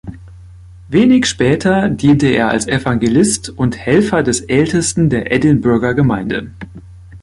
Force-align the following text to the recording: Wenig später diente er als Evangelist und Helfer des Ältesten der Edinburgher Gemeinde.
Wenig 0.89 1.27
später 1.27 1.87
diente 1.87 2.25
er 2.25 2.49
als 2.49 2.65
Evangelist 2.67 3.49
und 3.49 3.77
Helfer 3.77 4.23
des 4.23 4.39
Ältesten 4.41 5.11
der 5.11 5.31
Edinburgher 5.31 5.93
Gemeinde. 5.93 6.49